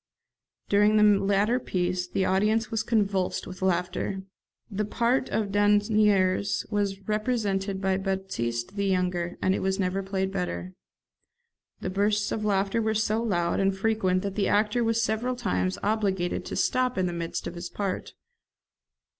[0.67, 4.23] During the latter piece the audience was convulsed with laughter.
[4.67, 10.31] The part of Dasnieres was represented by Batiste the younger, and it was never played
[10.31, 10.73] better.
[11.81, 15.77] The bursts of laughter were so loud and frequent that the actor was several times
[15.83, 18.15] obliged to stop in the midst of his part.